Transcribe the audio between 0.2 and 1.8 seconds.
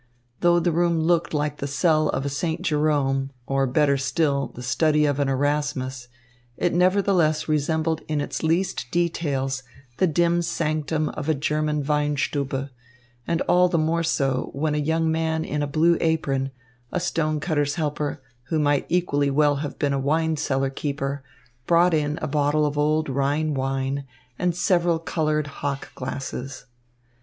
Though the room looked like the